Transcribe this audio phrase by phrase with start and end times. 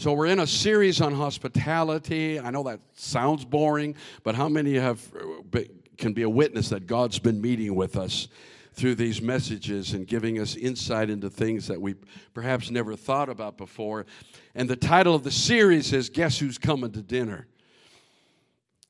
[0.00, 2.38] So, we're in a series on hospitality.
[2.38, 5.58] I know that sounds boring, but how many have uh,
[5.96, 8.28] can be a witness that God's been meeting with us
[8.74, 11.96] through these messages and giving us insight into things that we
[12.32, 14.06] perhaps never thought about before?
[14.54, 17.48] And the title of the series is Guess Who's Coming to Dinner?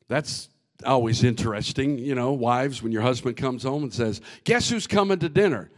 [0.08, 0.50] That's
[0.84, 5.18] always interesting, you know, wives, when your husband comes home and says, Guess who's coming
[5.20, 5.70] to dinner?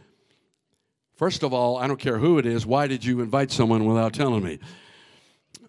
[1.15, 4.11] First of all, I don't care who it is, why did you invite someone without
[4.11, 4.59] telling me?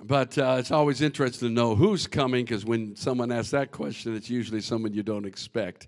[0.04, 4.16] But uh, it's always interesting to know who's coming because when someone asks that question,
[4.16, 5.86] it's usually someone you don't expect.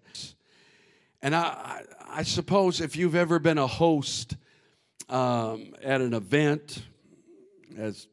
[1.20, 4.37] And I, I suppose if you've ever been a host
[5.09, 6.82] um, at an event,
[7.77, 8.06] as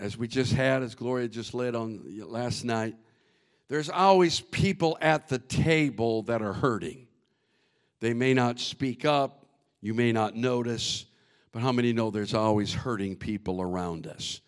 [0.00, 2.96] as we just had, as Gloria just led on last night,
[3.68, 7.06] there's always people at the table that are hurting.
[8.00, 9.44] They may not speak up,
[9.82, 11.04] you may not notice,
[11.52, 14.40] but how many know there's always hurting people around us?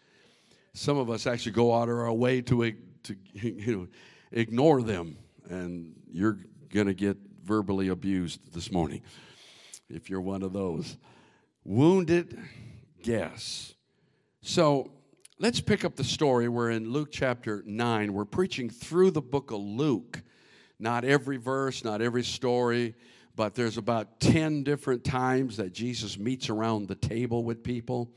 [0.77, 2.73] Some of us actually go out of our way to,
[3.05, 3.89] to you know,
[4.33, 5.17] ignore them,
[5.49, 6.39] and you're
[6.73, 9.01] going to get verbally abused this morning
[9.89, 10.97] if you're one of those.
[11.63, 12.37] Wounded
[13.05, 13.75] guess.
[14.43, 14.91] So
[15.39, 16.49] let's pick up the story.
[16.49, 18.13] We're in Luke chapter 9.
[18.13, 20.23] We're preaching through the book of Luke.
[20.81, 22.97] Not every verse, not every story,
[23.37, 28.11] but there's about 10 different times that Jesus meets around the table with people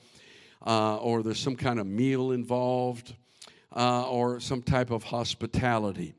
[0.66, 3.16] uh, or there's some kind of meal involved,
[3.75, 6.13] uh, or some type of hospitality.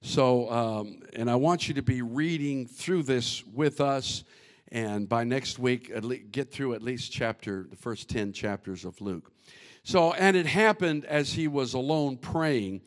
[0.00, 4.24] So, um, and I want you to be reading through this with us,
[4.70, 5.92] and by next week,
[6.30, 9.32] get through at least chapter, the first 10 chapters of Luke.
[9.82, 12.82] So, and it happened as he was alone praying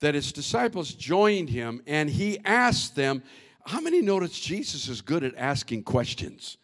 [0.00, 3.22] that his disciples joined him, and he asked them,
[3.66, 6.56] How many notice Jesus is good at asking questions?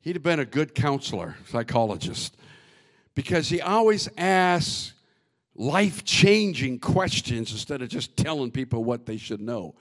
[0.00, 2.36] He'd have been a good counselor, psychologist
[3.18, 4.92] because he always asks
[5.56, 9.74] life changing questions instead of just telling people what they should know.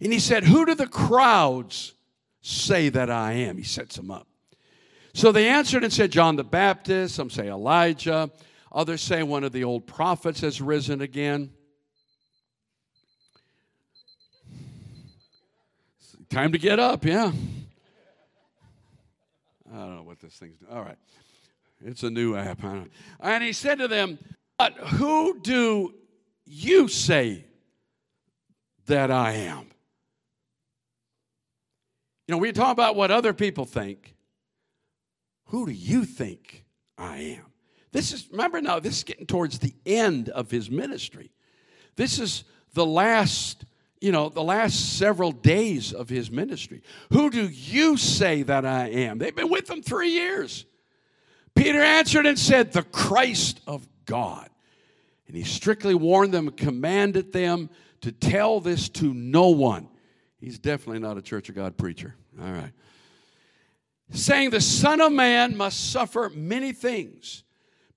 [0.00, 1.94] And he said, Who do the crowds
[2.42, 3.58] say that I am?
[3.58, 4.28] He sets them up.
[5.14, 7.16] So they answered and said, John the Baptist.
[7.16, 8.30] Some say Elijah.
[8.70, 11.50] Others say one of the old prophets has risen again.
[16.30, 17.32] Time to get up, yeah.
[19.72, 20.72] I don't know what this thing's doing.
[20.72, 20.98] All right.
[21.84, 22.62] It's a new app.
[23.20, 24.18] And he said to them,
[24.58, 25.94] But who do
[26.44, 27.44] you say
[28.86, 29.66] that I am?
[32.26, 34.14] You know, we talk about what other people think.
[35.46, 36.64] Who do you think
[36.98, 37.44] I am?
[37.92, 41.30] This is, remember now, this is getting towards the end of his ministry.
[41.94, 42.44] This is
[42.74, 43.64] the last,
[44.00, 46.82] you know, the last several days of his ministry.
[47.12, 49.18] Who do you say that I am?
[49.18, 50.66] They've been with him three years.
[51.56, 54.48] Peter answered and said, The Christ of God.
[55.26, 57.70] And he strictly warned them, commanded them
[58.02, 59.88] to tell this to no one.
[60.38, 62.14] He's definitely not a Church of God preacher.
[62.40, 62.72] All right.
[64.10, 67.42] Saying, The Son of Man must suffer many things,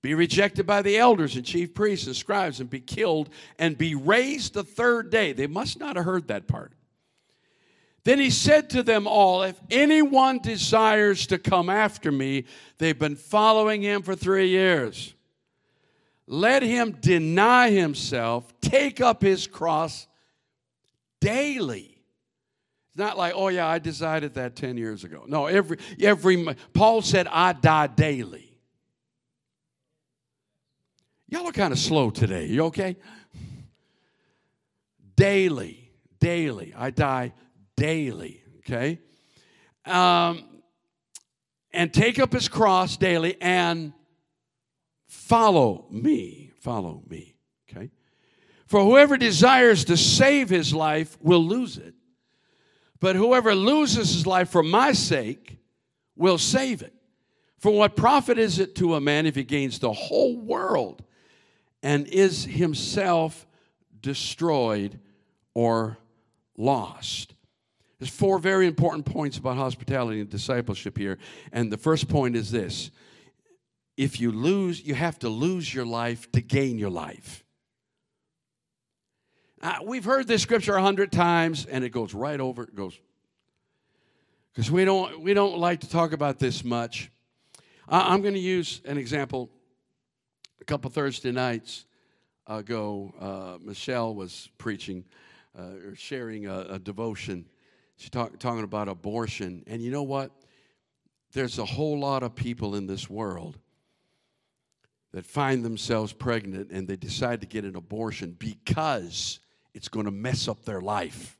[0.02, 3.28] be rejected by the elders and chief priests and scribes, and be killed,
[3.58, 5.32] and be raised the third day.
[5.32, 6.72] They must not have heard that part.
[8.04, 12.44] Then he said to them all, If anyone desires to come after me,
[12.78, 15.14] they've been following him for three years.
[16.26, 20.06] Let him deny himself, take up his cross
[21.20, 21.98] daily.
[22.88, 25.24] It's not like, oh yeah, I decided that 10 years ago.
[25.26, 28.50] No, every every Paul said, I die daily.
[31.28, 32.46] Y'all are kind of slow today.
[32.46, 32.96] You okay?
[35.16, 36.74] Daily, daily.
[36.76, 37.32] I die
[37.80, 39.00] daily, okay?
[39.86, 40.44] Um,
[41.72, 43.94] and take up his cross daily and
[45.08, 46.52] follow me.
[46.60, 47.36] Follow me,
[47.70, 47.90] okay?
[48.66, 51.94] For whoever desires to save his life will lose it.
[53.00, 55.56] But whoever loses his life for my sake
[56.16, 56.92] will save it.
[57.58, 61.02] For what profit is it to a man if he gains the whole world
[61.82, 63.46] and is himself
[64.02, 65.00] destroyed
[65.54, 65.96] or
[66.58, 67.32] lost?
[68.00, 71.18] There's four very important points about hospitality and discipleship here.
[71.52, 72.90] And the first point is this
[73.96, 77.44] if you lose, you have to lose your life to gain your life.
[79.60, 82.62] Uh, we've heard this scripture a hundred times, and it goes right over.
[82.62, 82.98] It goes
[84.54, 87.10] because we don't we don't like to talk about this much.
[87.86, 89.50] I'm going to use an example.
[90.62, 91.84] A couple Thursday nights
[92.46, 95.04] ago, uh, Michelle was preaching
[95.58, 97.46] uh, or sharing a, a devotion
[98.00, 99.62] She's talk, talking about abortion.
[99.66, 100.30] And you know what?
[101.34, 103.58] There's a whole lot of people in this world
[105.12, 109.40] that find themselves pregnant and they decide to get an abortion because
[109.74, 111.36] it's going to mess up their life.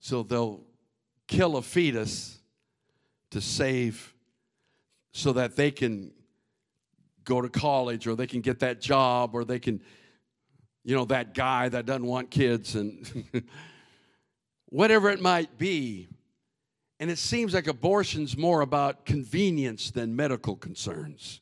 [0.00, 0.64] So they'll
[1.28, 2.40] kill a fetus
[3.30, 4.12] to save
[5.12, 6.10] so that they can
[7.22, 9.80] go to college or they can get that job or they can
[10.84, 13.24] you know that guy that doesn't want kids and
[14.66, 16.08] whatever it might be.
[16.98, 21.40] And it seems like abortion's more about convenience than medical concerns.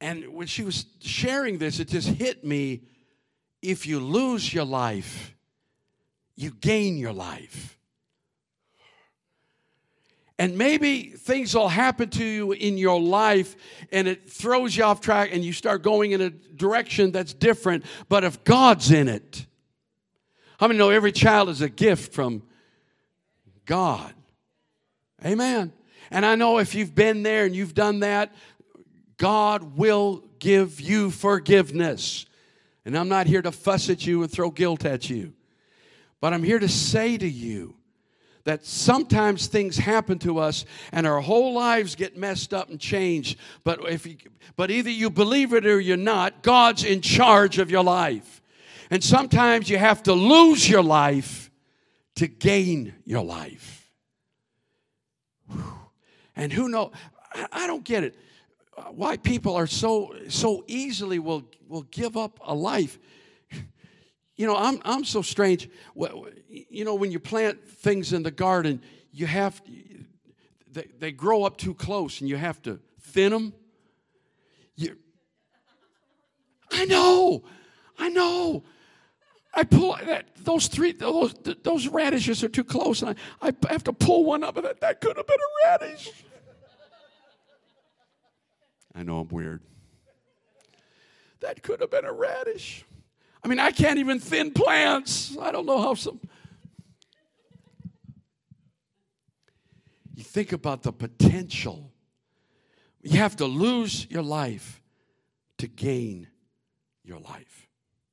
[0.00, 2.82] And when she was sharing this it just hit me
[3.62, 5.34] if you lose your life
[6.36, 7.75] you gain your life
[10.38, 13.56] and maybe things will happen to you in your life
[13.90, 17.84] and it throws you off track and you start going in a direction that's different.
[18.08, 19.46] But if God's in it,
[20.58, 22.42] how many know every child is a gift from
[23.64, 24.12] God?
[25.24, 25.72] Amen.
[26.10, 28.34] And I know if you've been there and you've done that,
[29.16, 32.26] God will give you forgiveness.
[32.84, 35.32] And I'm not here to fuss at you and throw guilt at you,
[36.20, 37.74] but I'm here to say to you
[38.46, 43.38] that sometimes things happen to us and our whole lives get messed up and changed.
[43.64, 44.16] But if you,
[44.54, 48.40] but either you believe it or you're not, God's in charge of your life.
[48.88, 51.50] And sometimes you have to lose your life
[52.14, 53.90] to gain your life.
[56.36, 56.92] And who know?
[57.50, 58.14] I don't get it.
[58.90, 62.98] Why people are so so easily will will give up a life.
[64.36, 65.68] You know, I'm I'm so strange
[66.48, 69.60] you know, when you plant things in the garden, you have
[70.70, 73.54] they, they grow up too close and you have to thin them.
[74.76, 74.96] You,
[76.70, 77.44] I know,
[77.98, 78.64] I know.
[79.54, 83.84] I pull that those three those those radishes are too close, and I, I have
[83.84, 86.10] to pull one up, and that, that could have been a radish.
[88.94, 89.62] I know I'm weird.
[91.40, 92.84] That could have been a radish.
[93.46, 95.36] I mean, I can't even thin plants.
[95.40, 96.18] I don't know how some.
[100.16, 101.92] You think about the potential.
[103.02, 104.82] You have to lose your life
[105.58, 106.26] to gain
[107.04, 107.68] your life.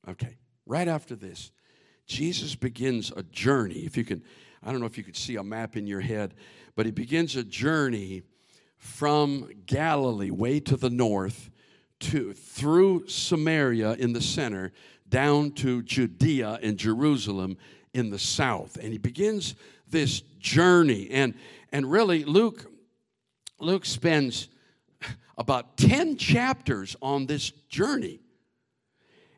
[0.07, 0.37] Okay,
[0.67, 1.51] right after this,
[2.05, 3.87] Jesus begins a journey.
[3.87, 4.21] If you can,
[4.61, 6.35] I don't know if you could see a map in your head,
[6.75, 8.21] but he begins a journey
[8.77, 11.49] from Galilee, way to the north,
[12.01, 14.73] to through Samaria in the center,
[15.13, 17.57] down to Judea and Jerusalem
[17.93, 18.77] in the south.
[18.81, 19.53] And he begins
[19.87, 21.09] this journey.
[21.11, 21.35] And
[21.71, 22.65] and really, Luke,
[23.59, 24.47] Luke spends
[25.37, 28.21] about 10 chapters on this journey.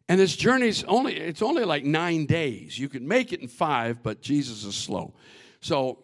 [0.07, 2.77] And this journey is only, it's only like nine days.
[2.77, 5.13] You can make it in five, but Jesus is slow.
[5.61, 6.03] So,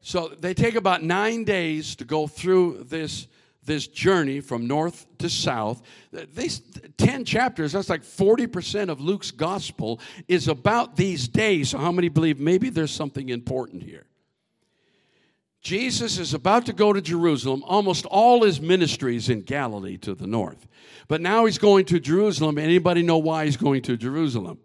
[0.00, 3.28] so they take about nine days to go through this,
[3.66, 5.82] this journey from north to south.
[6.34, 6.62] These
[6.96, 11.70] 10 chapters, that's like 40% of Luke's gospel, is about these days.
[11.70, 14.06] So, how many believe maybe there's something important here?
[15.60, 17.64] Jesus is about to go to Jerusalem.
[17.66, 20.68] Almost all his ministry is in Galilee to the north.
[21.08, 22.56] But now he's going to Jerusalem.
[22.56, 24.60] Anybody know why he's going to Jerusalem?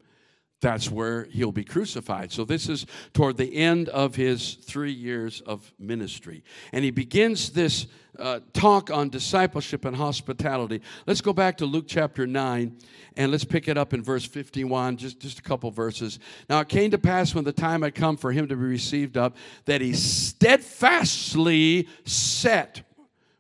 [0.62, 2.32] That's where he'll be crucified.
[2.32, 6.44] So, this is toward the end of his three years of ministry.
[6.72, 7.88] And he begins this
[8.20, 10.82] uh, talk on discipleship and hospitality.
[11.08, 12.78] Let's go back to Luke chapter 9
[13.18, 16.20] and let's pick it up in verse 51, just, just a couple verses.
[16.50, 19.18] Now it came to pass when the time had come for him to be received
[19.18, 22.84] up that he steadfastly set,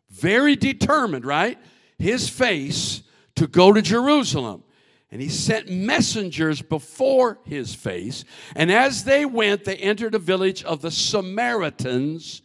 [0.09, 1.59] very determined, right?
[1.99, 3.03] His face
[3.35, 4.63] to go to Jerusalem.
[5.11, 8.23] And he sent messengers before his face.
[8.55, 12.41] And as they went, they entered a village of the Samaritans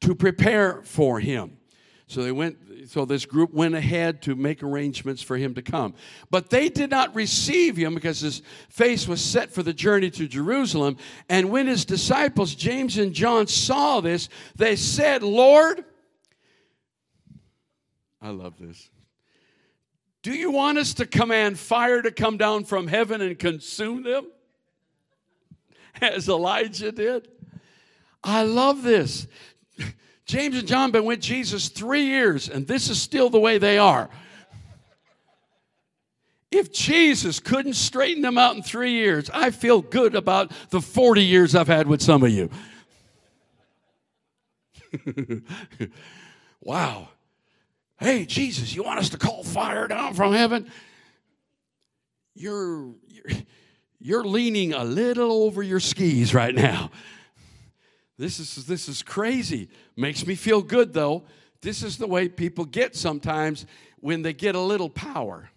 [0.00, 1.56] to prepare for him.
[2.06, 5.94] So they went so this group went ahead to make arrangements for him to come.
[6.30, 10.28] But they did not receive him because his face was set for the journey to
[10.28, 10.98] Jerusalem.
[11.28, 15.84] And when his disciples James and John saw this, they said, "Lord,
[18.20, 18.90] I love this.
[20.22, 24.26] Do you want us to command fire to come down from heaven and consume them?
[26.00, 27.28] As Elijah did?
[28.22, 29.26] I love this.
[30.24, 33.78] James and John been with Jesus three years, and this is still the way they
[33.78, 34.08] are.
[36.52, 41.22] If Jesus couldn't straighten them out in three years, I feel good about the 40
[41.24, 42.50] years I've had with some of you.
[46.60, 47.08] wow.
[48.02, 50.68] Hey, Jesus, you want us to call fire down from heaven?
[52.34, 52.94] You're,
[54.00, 56.90] you're, leaning a little over your skis right now.
[58.18, 59.68] This is, this is crazy.
[59.96, 61.22] Makes me feel good, though.
[61.60, 63.66] This is the way people get sometimes
[64.00, 65.50] when they get a little power,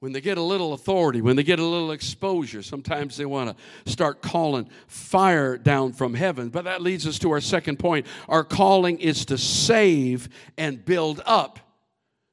[0.00, 2.62] when they get a little authority, when they get a little exposure.
[2.62, 6.50] Sometimes they want to start calling fire down from heaven.
[6.50, 8.06] But that leads us to our second point.
[8.28, 11.58] Our calling is to save and build up,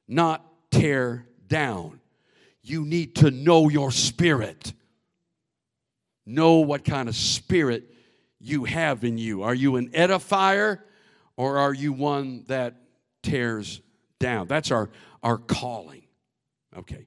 [0.06, 2.00] not tear down.
[2.62, 4.72] You need to know your spirit.
[6.24, 7.84] Know what kind of spirit
[8.40, 9.42] you have in you.
[9.42, 10.80] Are you an edifier
[11.36, 12.76] or are you one that
[13.22, 13.80] tears
[14.20, 14.46] down?
[14.46, 14.90] That's our,
[15.22, 16.02] our calling.
[16.76, 17.06] Okay.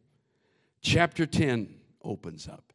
[0.81, 2.73] Chapter 10 opens up,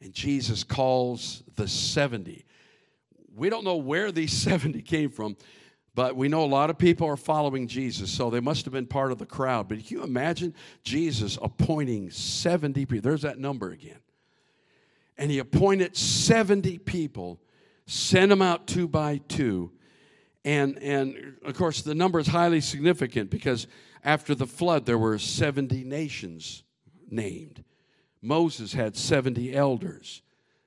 [0.00, 2.44] and Jesus calls the 70.
[3.34, 5.36] We don't know where these 70 came from,
[5.94, 8.86] but we know a lot of people are following Jesus, so they must have been
[8.86, 9.68] part of the crowd.
[9.68, 10.54] But can you imagine
[10.84, 13.02] Jesus appointing 70 people?
[13.02, 13.98] There's that number again.
[15.18, 17.40] And he appointed 70 people,
[17.86, 19.72] sent them out two by two.
[20.44, 23.66] And, and of course, the number is highly significant because
[24.04, 26.62] after the flood, there were 70 nations
[27.12, 27.64] named.
[28.22, 30.22] Moses had 70 elders.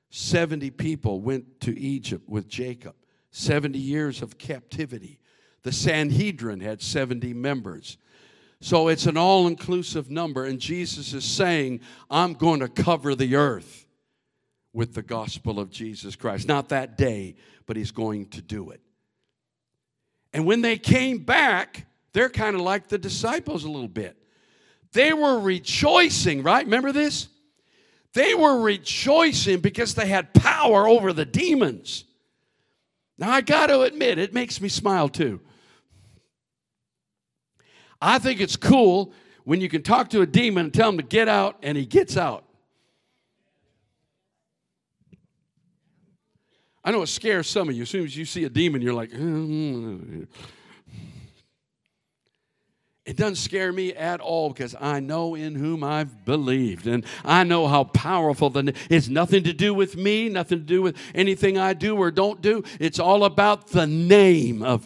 [0.10, 2.96] 70 people went to Egypt with Jacob.
[3.32, 5.20] 70 years of captivity.
[5.64, 7.98] The Sanhedrin had 70 members.
[8.62, 13.36] So it's an all inclusive number, and Jesus is saying, I'm going to cover the
[13.36, 13.86] earth
[14.74, 16.48] with the gospel of Jesus Christ.
[16.48, 18.82] Not that day, but he's going to do it.
[20.34, 24.18] And when they came back, they're kind of like the disciples a little bit.
[24.94, 26.66] They were rejoicing, right?
[26.66, 27.28] Remember this?
[28.14, 32.06] They were rejoicing because they had power over the demons.
[33.18, 35.42] Now, I got to admit, it makes me smile too.
[38.02, 41.04] I think it's cool when you can talk to a demon and tell him to
[41.04, 42.46] get out and he gets out.
[46.84, 47.84] I know it scares some of you.
[47.84, 49.20] As soon as you see a demon, you're like, mm.
[49.20, 50.28] mm, mm, mm.
[53.10, 56.86] It doesn't scare me at all because I know in whom I've believed.
[56.86, 60.84] And I know how powerful the it's nothing to do with me, nothing to do
[60.84, 62.64] with anything I do or don't do.
[62.80, 64.86] It's all about the name of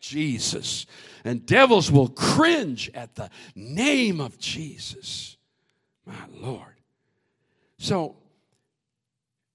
[0.00, 0.86] Jesus.
[1.22, 5.36] And devils will cringe at the name of Jesus.
[6.06, 6.80] My Lord.
[7.76, 8.16] So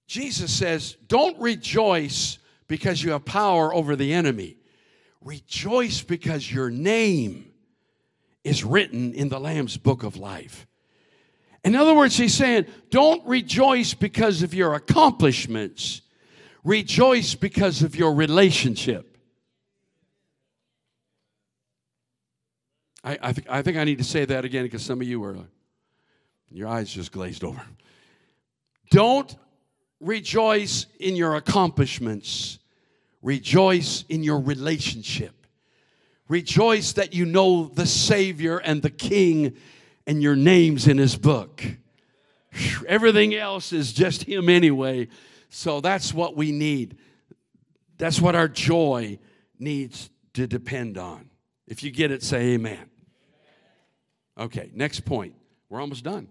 [0.05, 2.37] Jesus says, Don't rejoice
[2.67, 4.58] because you have power over the enemy.
[5.21, 7.51] Rejoice because your name
[8.43, 10.65] is written in the Lamb's book of life.
[11.63, 16.01] In other words, he's saying, don't rejoice because of your accomplishments,
[16.63, 19.17] rejoice because of your relationship.
[23.03, 25.23] I, I, th- I think I need to say that again because some of you
[25.23, 25.37] are,
[26.49, 27.61] your eyes just glazed over.
[28.89, 29.35] Don't
[29.99, 32.58] rejoice in your accomplishments,
[33.21, 35.45] Rejoice in your relationship.
[36.27, 39.57] Rejoice that you know the Savior and the King
[40.05, 41.63] and your name's in His book.
[42.87, 45.07] Everything else is just Him anyway.
[45.49, 46.97] So that's what we need.
[47.97, 49.19] That's what our joy
[49.57, 51.29] needs to depend on.
[51.67, 52.89] If you get it, say amen.
[54.37, 55.35] Okay, next point.
[55.67, 56.29] We're almost done.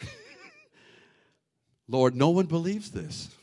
[1.88, 3.35] Lord, no one believes this.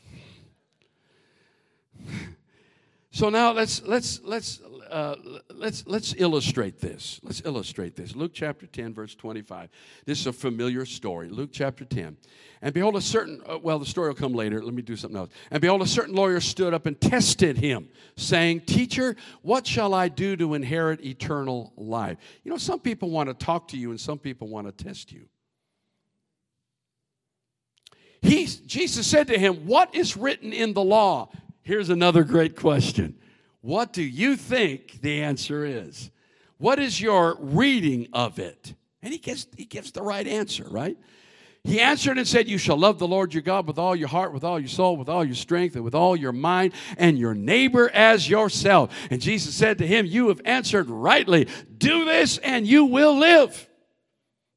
[3.14, 5.14] So now let's let's let's uh,
[5.48, 7.20] let's let's illustrate this.
[7.22, 8.16] Let's illustrate this.
[8.16, 9.68] Luke chapter ten, verse twenty-five.
[10.04, 11.28] This is a familiar story.
[11.28, 12.16] Luke chapter ten.
[12.60, 14.60] And behold, a certain uh, well, the story will come later.
[14.60, 15.30] Let me do something else.
[15.52, 20.08] And behold, a certain lawyer stood up and tested him, saying, "Teacher, what shall I
[20.08, 24.00] do to inherit eternal life?" You know, some people want to talk to you, and
[24.00, 25.28] some people want to test you.
[28.24, 31.30] He, Jesus said to him, What is written in the law?
[31.64, 33.16] Here's another great question
[33.62, 36.10] What do you think the answer is?
[36.58, 38.74] What is your reading of it?
[39.02, 40.96] And he gives, he gives the right answer, right?
[41.64, 44.34] He answered and said, You shall love the Lord your God with all your heart,
[44.34, 47.34] with all your soul, with all your strength, and with all your mind, and your
[47.34, 48.94] neighbor as yourself.
[49.10, 51.48] And Jesus said to him, You have answered rightly.
[51.78, 53.66] Do this and you will live.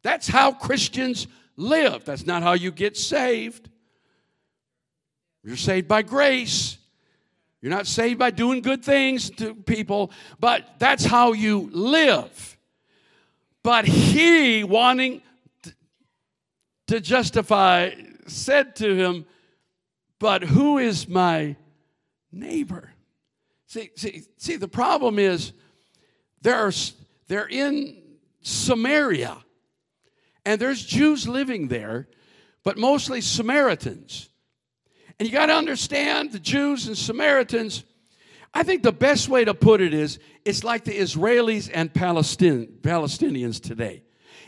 [0.03, 2.03] That's how Christians live.
[2.03, 3.69] That's not how you get saved.
[5.43, 6.76] You're saved by grace.
[7.67, 10.09] You're not saved by doing good things to people,
[10.39, 12.57] but that's how you live.
[13.61, 15.21] But he, wanting
[16.87, 17.91] to justify,
[18.25, 19.25] said to him,
[20.17, 21.57] But who is my
[22.31, 22.93] neighbor?
[23.65, 25.51] See, see, see the problem is
[26.41, 26.71] they're,
[27.27, 28.01] they're in
[28.43, 29.43] Samaria,
[30.45, 32.07] and there's Jews living there,
[32.63, 34.29] but mostly Samaritans.
[35.19, 37.83] And you got to understand the Jews and Samaritans.
[38.53, 42.67] I think the best way to put it is it's like the Israelis and Palestine,
[42.81, 44.03] Palestinians today.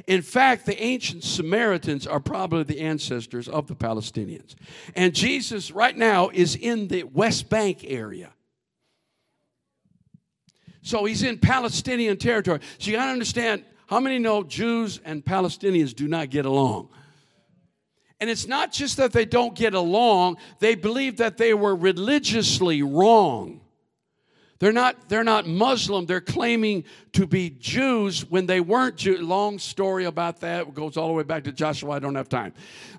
[0.08, 4.56] In fact, the ancient Samaritans are probably the ancestors of the Palestinians.
[4.96, 8.32] And Jesus, right now, is in the West Bank area.
[10.82, 12.60] So he's in Palestinian territory.
[12.78, 16.90] So you got to understand how many know Jews and Palestinians do not get along?
[18.20, 22.82] And it's not just that they don't get along, they believe that they were religiously
[22.84, 23.62] wrong.
[24.60, 26.06] They're not, they're not Muslim.
[26.06, 26.84] They're claiming
[27.14, 29.22] to be Jews when they weren't Jews.
[29.22, 30.68] Long story about that.
[30.68, 31.92] It goes all the way back to Joshua.
[31.92, 32.54] I don't have time.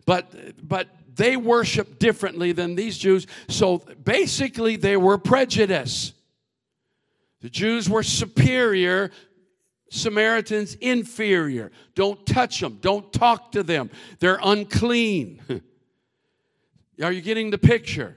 [0.06, 0.32] But,
[0.66, 3.26] but they worship differently than these Jews.
[3.48, 6.14] So basically, they were prejudiced.
[7.42, 9.10] The Jews were superior,
[9.90, 11.70] Samaritans inferior.
[11.94, 13.90] Don't touch them, don't talk to them.
[14.20, 15.42] They're unclean.
[17.02, 18.16] Are you getting the picture?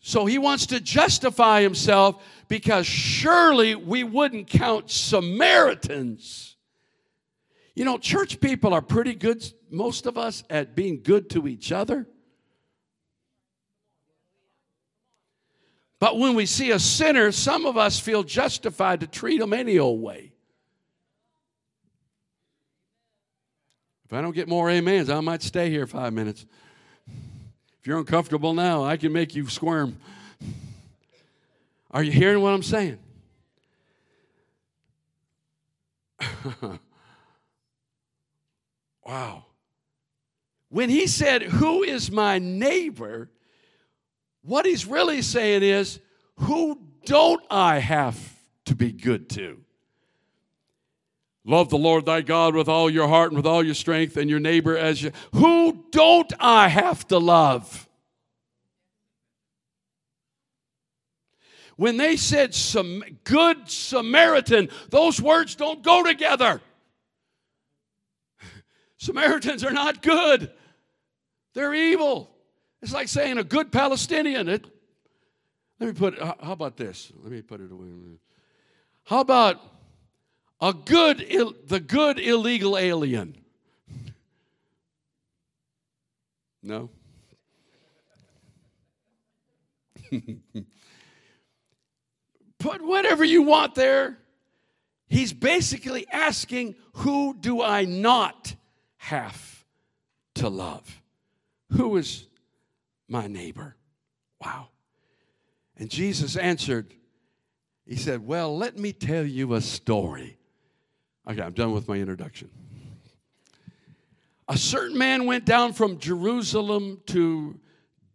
[0.00, 6.56] So he wants to justify himself because surely we wouldn't count Samaritans.
[7.74, 11.72] You know, church people are pretty good, most of us, at being good to each
[11.72, 12.06] other.
[16.00, 19.78] But when we see a sinner, some of us feel justified to treat them any
[19.78, 20.32] old way.
[24.04, 26.46] If I don't get more amens, I might stay here five minutes.
[27.80, 29.98] If you're uncomfortable now, I can make you squirm.
[31.90, 32.98] Are you hearing what I'm saying?
[39.06, 39.44] wow.
[40.68, 43.30] When he said, Who is my neighbor?
[44.42, 46.00] What he's really saying is,
[46.36, 48.18] Who don't I have
[48.66, 49.58] to be good to?
[51.44, 54.28] Love the Lord thy God with all your heart and with all your strength, and
[54.28, 55.12] your neighbor as you.
[55.34, 57.88] Who don't I have to love?
[61.76, 66.60] When they said some good Samaritan, those words don't go together.
[68.98, 70.52] Samaritans are not good,
[71.54, 72.30] they're evil.
[72.80, 74.48] It's like saying a good Palestinian.
[74.48, 74.64] It,
[75.80, 77.12] let me put, how about this?
[77.22, 77.88] Let me put it away.
[79.04, 79.60] How about
[80.60, 81.18] a good,
[81.66, 83.36] the good illegal alien.
[86.62, 86.90] No?
[92.58, 94.18] Put whatever you want there.
[95.06, 98.56] He's basically asking, Who do I not
[98.96, 99.64] have
[100.34, 101.00] to love?
[101.72, 102.26] Who is
[103.08, 103.76] my neighbor?
[104.40, 104.68] Wow.
[105.76, 106.94] And Jesus answered,
[107.86, 110.38] He said, Well, let me tell you a story.
[111.28, 112.50] Okay, I'm done with my introduction.
[114.48, 117.60] A certain man went down from Jerusalem to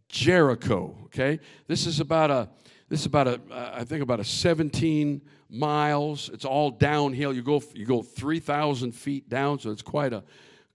[0.10, 0.96] Jericho.
[1.06, 2.50] Okay, this is about a
[2.90, 6.30] this is about a uh, I think about a 17 miles.
[6.34, 7.34] It's all downhill.
[7.34, 10.24] You go you go 3,000 feet down, so it's quite a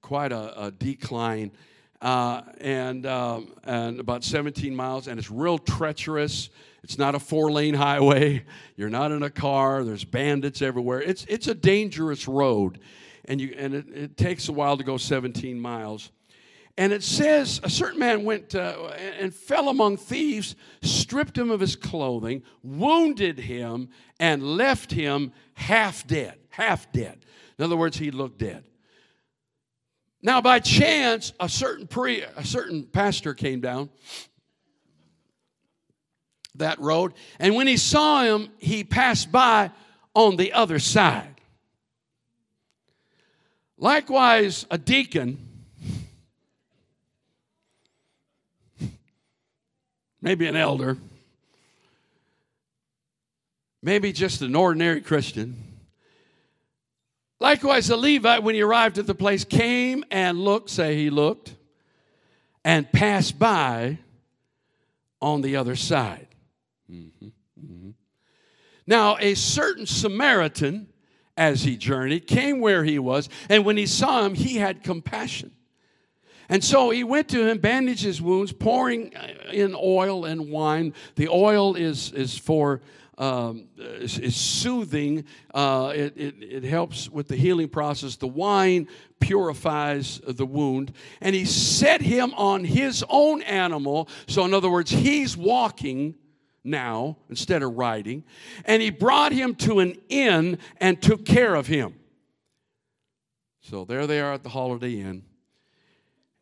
[0.00, 1.50] quite a, a decline.
[2.00, 6.48] Uh, and um, and about 17 miles, and it's real treacherous.
[6.84, 8.44] It's not a four lane highway.
[8.76, 9.82] You're not in a car.
[9.82, 11.02] There's bandits everywhere.
[11.02, 12.78] It's, it's a dangerous road.
[13.24, 16.10] And, you, and it, it takes a while to go 17 miles.
[16.78, 21.58] And it says a certain man went uh, and fell among thieves, stripped him of
[21.58, 23.88] his clothing, wounded him,
[24.20, 26.38] and left him half dead.
[26.50, 27.18] Half dead.
[27.58, 28.64] In other words, he looked dead.
[30.20, 33.88] Now, by chance, a certain pre, a certain pastor came down
[36.56, 37.14] that road.
[37.38, 39.70] And when he saw him, he passed by
[40.14, 41.34] on the other side.
[43.76, 45.38] Likewise, a deacon,
[50.20, 50.96] maybe an elder,
[53.80, 55.67] maybe just an ordinary Christian.
[57.48, 61.56] Likewise, the Levite, when he arrived at the place, came and looked, say he looked,
[62.62, 63.96] and passed by
[65.22, 66.28] on the other side.
[66.92, 67.90] Mm-hmm, mm-hmm.
[68.86, 70.88] Now, a certain Samaritan,
[71.38, 75.50] as he journeyed, came where he was, and when he saw him, he had compassion.
[76.50, 79.14] And so he went to him, bandaged his wounds, pouring
[79.50, 80.92] in oil and wine.
[81.14, 82.82] The oil is, is for
[83.18, 85.24] um, is, soothing.
[85.52, 88.16] Uh, it, it, it, helps with the healing process.
[88.16, 88.88] The wine
[89.20, 90.92] purifies the wound.
[91.20, 94.08] And he set him on his own animal.
[94.28, 96.14] So, in other words, he's walking
[96.62, 98.24] now instead of riding.
[98.64, 101.94] And he brought him to an inn and took care of him.
[103.60, 105.24] So there they are at the Holiday Inn.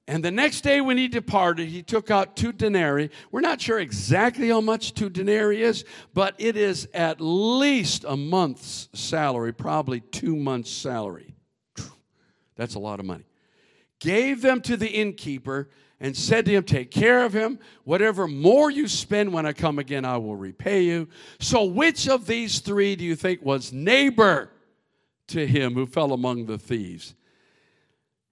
[0.09, 3.11] And the next day when he departed, he took out two denarii.
[3.33, 8.17] We're not sure exactly how much two denarii is, but it is at least a
[8.17, 11.35] month's salary, probably two months' salary.
[12.55, 13.25] That's a lot of money.
[13.99, 17.59] Gave them to the innkeeper and said to him, Take care of him.
[17.85, 21.09] Whatever more you spend when I come again, I will repay you.
[21.41, 24.51] So, which of these three do you think was neighbor
[25.29, 27.15] to him who fell among the thieves?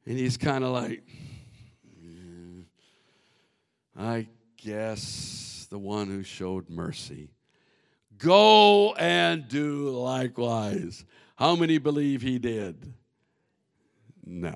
[0.07, 1.03] And he's kind of like,
[3.97, 7.31] I guess the one who showed mercy.
[8.19, 11.05] Go and do likewise.
[11.37, 12.93] How many believe he did?
[14.25, 14.55] No.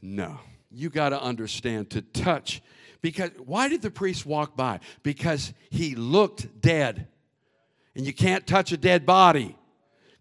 [0.00, 0.38] No.
[0.70, 2.62] You got to understand to touch.
[3.00, 4.80] Because why did the priest walk by?
[5.02, 7.08] Because he looked dead.
[7.94, 9.56] And you can't touch a dead body.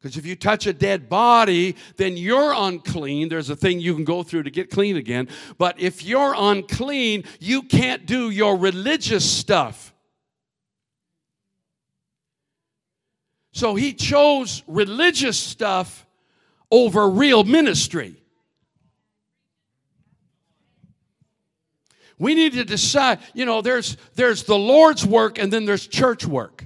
[0.02, 3.30] Because if you touch a dead body, then you're unclean.
[3.30, 5.28] There's a thing you can go through to get clean again.
[5.60, 9.94] But if you're unclean, you can't do your religious stuff.
[13.52, 16.08] So he chose religious stuff
[16.72, 18.16] over real ministry.
[22.18, 26.26] We need to decide, you know, there's there's the Lord's work and then there's church
[26.26, 26.66] work.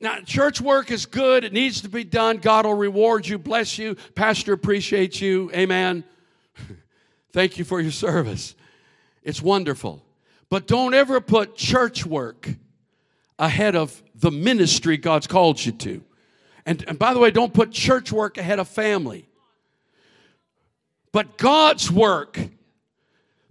[0.00, 1.44] Now, church work is good.
[1.44, 2.36] It needs to be done.
[2.38, 3.96] God will reward you, bless you.
[4.14, 5.50] Pastor appreciates you.
[5.54, 6.04] Amen.
[7.32, 8.54] Thank you for your service.
[9.22, 10.04] It's wonderful.
[10.50, 12.48] But don't ever put church work
[13.38, 16.04] ahead of the ministry God's called you to.
[16.64, 19.28] And, and by the way, don't put church work ahead of family.
[21.12, 22.38] But God's work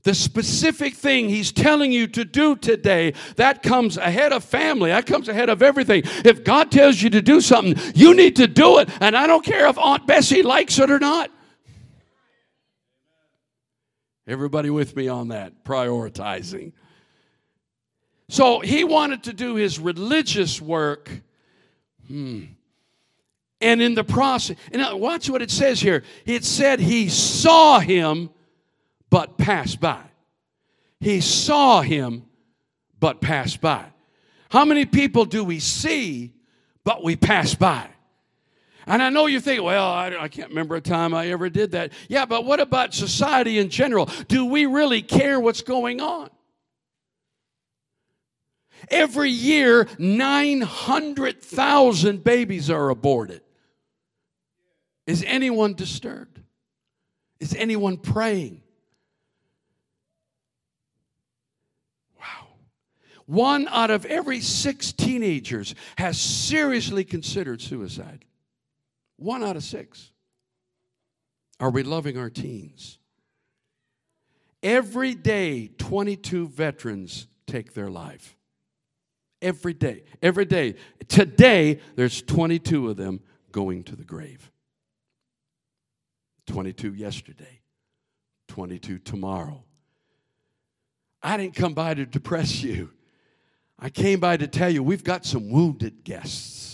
[0.06, 4.92] the specific thing he's telling you to do today, that comes ahead of family.
[4.92, 6.04] That comes ahead of everything.
[6.24, 8.90] If God tells you to do something, you need to do it.
[9.02, 11.32] And I don't care if Aunt Bessie likes it or not.
[14.28, 15.64] Everybody with me on that?
[15.64, 16.74] Prioritizing.
[18.30, 21.10] So he wanted to do his religious work.
[22.08, 22.44] Hmm.
[23.60, 26.04] And in the process, and watch what it says here.
[26.28, 28.30] It said he saw him
[29.16, 30.02] but passed by.
[31.00, 32.26] He saw him,
[33.00, 33.86] but passed by.
[34.50, 36.34] How many people do we see,
[36.84, 37.88] but we pass by?
[38.86, 41.72] And I know you think, well, I, I, can't remember a time I ever did
[41.72, 41.94] that.
[42.10, 44.10] Yeah, but what about society in general?
[44.28, 46.30] Do we really care what's going on?
[48.90, 53.44] Every year, 900,000 babies are aborted.
[55.08, 56.42] Is anyone disturbed?
[57.40, 58.64] Is anyone praying?
[63.26, 68.26] One out of every six teenagers has seriously considered suicide.
[69.18, 70.12] One out of six.
[71.60, 73.00] Are we loving our teens?
[74.62, 78.36] Every day, 22 veterans take their life.
[79.42, 80.04] Every day.
[80.22, 80.76] Every day.
[81.08, 84.52] Today, there's 22 of them going to the grave.
[86.48, 87.62] 22 yesterday,
[88.50, 89.64] 22 tomorrow.
[91.24, 92.92] I didn't come by to depress you.
[93.78, 96.66] I came by to tell you we've got some wounded guests.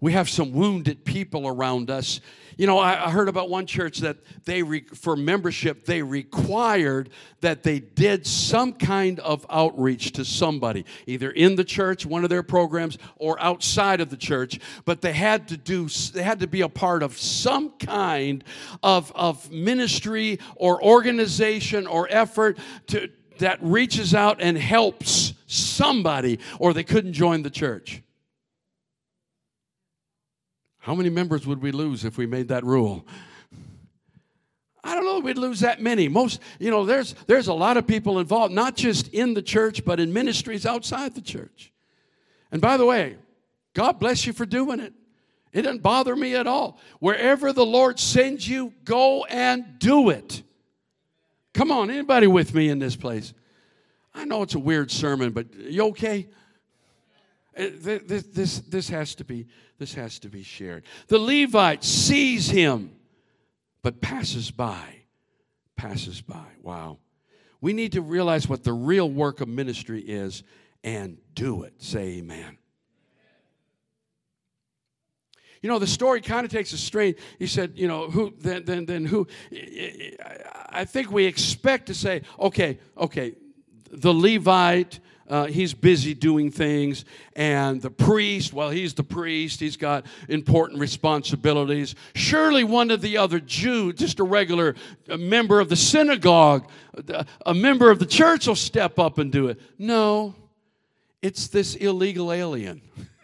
[0.00, 2.20] We have some wounded people around us.
[2.56, 7.10] You know, I, I heard about one church that they, re, for membership, they required
[7.40, 12.30] that they did some kind of outreach to somebody, either in the church, one of
[12.30, 14.60] their programs, or outside of the church.
[14.84, 18.44] But they had to do, they had to be a part of some kind
[18.84, 26.72] of, of ministry or organization or effort to, that reaches out and helps somebody, or
[26.72, 28.02] they couldn't join the church.
[30.78, 33.06] How many members would we lose if we made that rule?
[34.82, 36.08] I don't know we'd lose that many.
[36.08, 39.84] Most, you know, there's there's a lot of people involved, not just in the church,
[39.84, 41.72] but in ministries outside the church.
[42.50, 43.16] And by the way,
[43.74, 44.94] God bless you for doing it.
[45.52, 46.78] It doesn't bother me at all.
[47.00, 50.42] Wherever the Lord sends you, go and do it.
[51.54, 53.34] Come on, anybody with me in this place?
[54.14, 56.28] I know it's a weird sermon, but you okay?
[57.56, 59.46] Uh, this, this, this, has to be,
[59.78, 60.84] this has to be shared.
[61.08, 62.92] The Levite sees him,
[63.82, 65.02] but passes by.
[65.76, 66.46] Passes by.
[66.62, 66.98] Wow.
[67.60, 70.42] We need to realize what the real work of ministry is
[70.84, 71.74] and do it.
[71.82, 72.58] Say amen.
[75.62, 77.14] You know, the story kind of takes a strain.
[77.38, 79.26] He said, you know, who then then then who
[80.70, 83.34] I think we expect to say, okay, okay,
[83.90, 87.04] the Levite uh, he's busy doing things.
[87.36, 91.94] And the priest, well, he's the priest, he's got important responsibilities.
[92.14, 94.74] Surely one of the other Jews, just a regular
[95.08, 96.68] a member of the synagogue,
[97.44, 99.60] a member of the church will step up and do it.
[99.78, 100.34] No,
[101.22, 102.80] it's this illegal alien.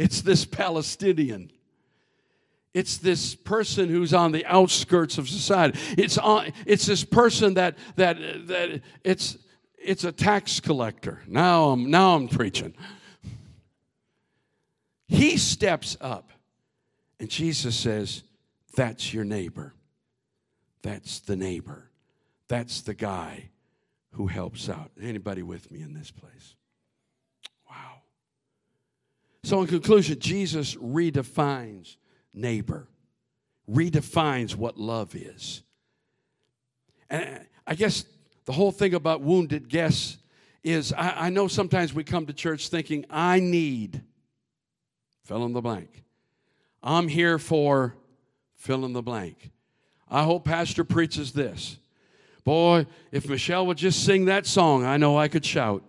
[0.00, 1.50] it's this Palestinian.
[2.72, 5.78] It's this person who's on the outskirts of society.
[5.98, 9.36] It's, on, it's this person that, that, that it's,
[9.76, 11.20] it's a tax collector.
[11.26, 12.72] Now I'm, now I'm preaching.
[15.06, 16.32] He steps up,
[17.18, 18.22] and Jesus says,
[18.74, 19.74] That's your neighbor.
[20.80, 21.90] That's the neighbor.
[22.48, 23.50] That's the guy
[24.12, 24.92] who helps out.
[24.98, 26.54] Anybody with me in this place?
[29.42, 31.96] So, in conclusion, Jesus redefines
[32.34, 32.88] neighbor,
[33.68, 35.62] redefines what love is.
[37.08, 38.04] And I guess
[38.44, 40.18] the whole thing about wounded guests
[40.62, 44.02] is I, I know sometimes we come to church thinking, I need,
[45.24, 46.04] fill in the blank.
[46.82, 47.96] I'm here for
[48.56, 49.50] fill in the blank.
[50.08, 51.78] I hope Pastor preaches this.
[52.44, 55.84] Boy, if Michelle would just sing that song, I know I could shout.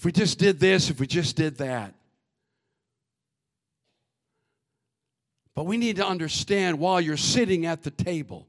[0.00, 1.92] If we just did this, if we just did that.
[5.54, 8.46] But we need to understand while you're sitting at the table,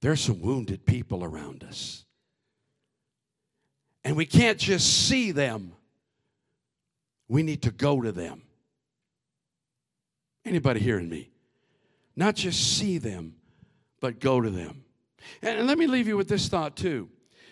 [0.00, 2.06] there's some wounded people around us.
[4.02, 5.72] And we can't just see them.
[7.28, 8.40] We need to go to them.
[10.46, 11.28] Anybody hearing me?
[12.16, 13.34] Not just see them,
[14.00, 14.84] but go to them.
[15.42, 17.10] And let me leave you with this thought too.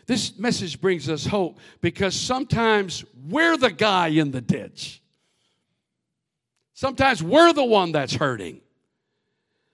[0.08, 5.02] This message brings us hope because sometimes we're the guy in the ditch.
[6.72, 8.62] Sometimes we're the one that's hurting.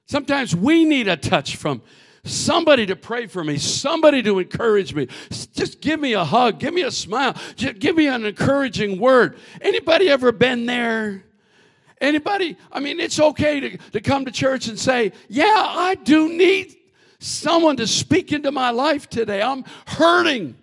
[0.06, 1.82] Sometimes we need a touch from
[2.24, 5.06] somebody to pray for me, somebody to encourage me.
[5.52, 9.38] Just give me a hug, give me a smile, just give me an encouraging word.
[9.60, 11.22] Anybody ever been there?
[12.00, 12.56] Anybody?
[12.72, 16.74] I mean, it's okay to, to come to church and say, Yeah, I do need
[17.24, 19.40] someone to speak into my life today.
[19.42, 20.56] I'm hurting.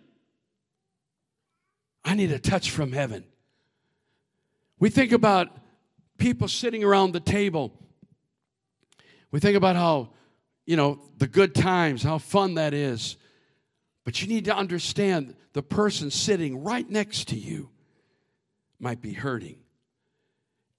[2.05, 3.23] I need a touch from heaven.
[4.79, 5.49] We think about
[6.17, 7.73] people sitting around the table.
[9.31, 10.09] We think about how,
[10.65, 13.17] you know, the good times, how fun that is.
[14.03, 17.69] But you need to understand the person sitting right next to you
[18.79, 19.57] might be hurting.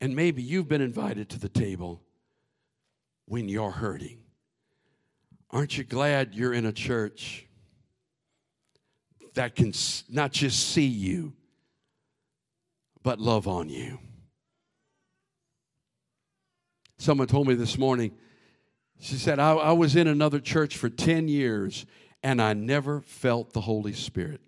[0.01, 2.03] And maybe you've been invited to the table
[3.27, 4.22] when you're hurting.
[5.53, 7.47] Aren't you glad you're in a church
[9.35, 9.75] that can
[10.09, 11.35] not just see you,
[13.03, 13.99] but love on you?
[16.97, 18.13] Someone told me this morning,
[18.99, 21.85] she said, I, I was in another church for 10 years
[22.23, 24.41] and I never felt the Holy Spirit.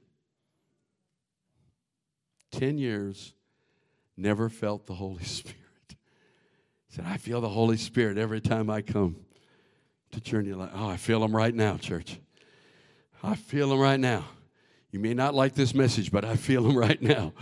[2.52, 3.34] 10 years,
[4.16, 5.58] never felt the Holy Spirit.
[6.88, 9.23] said, I feel the Holy Spirit every time I come
[10.14, 10.70] to Journey Life.
[10.74, 12.18] Oh, I feel them right now, church.
[13.22, 14.24] I feel them right now.
[14.92, 17.33] You may not like this message, but I feel them right now.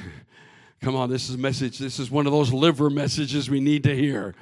[0.82, 1.78] Come on, this is a message.
[1.78, 4.34] This is one of those liver messages we need to hear.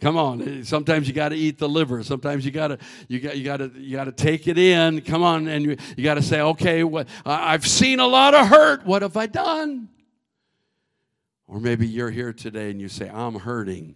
[0.00, 0.42] Come on.
[0.42, 2.02] Eh, sometimes you got to eat the liver.
[2.02, 5.00] Sometimes you got to you got you got to you got to take it in.
[5.00, 8.48] Come on, and you, you got to say, okay, what, I've seen a lot of
[8.48, 8.84] hurt.
[8.84, 9.88] What have I done?
[11.46, 13.94] Or maybe you're here today and you say, I'm hurting.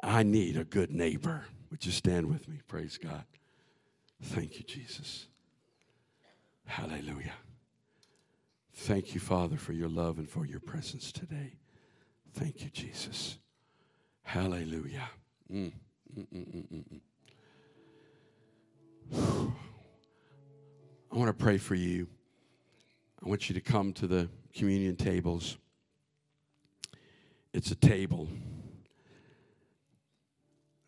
[0.00, 1.44] I need a good neighbor.
[1.70, 2.60] Would you stand with me?
[2.66, 3.24] Praise God.
[4.22, 5.26] Thank you, Jesus.
[6.66, 7.34] Hallelujah.
[8.74, 11.54] Thank you, Father, for your love and for your presence today.
[12.34, 13.38] Thank you, Jesus.
[14.22, 15.08] Hallelujah.
[15.52, 15.72] Mm,
[16.16, 17.00] mm, mm,
[21.10, 22.06] I want to pray for you.
[23.24, 25.56] I want you to come to the communion tables.
[27.52, 28.28] It's a table.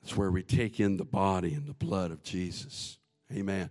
[0.02, 2.98] It's where we take in the body and the blood of Jesus.
[3.32, 3.68] Amen.